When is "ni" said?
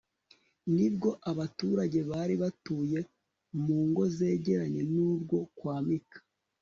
0.75-0.87